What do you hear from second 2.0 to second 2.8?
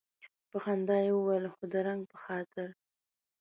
په خاطر.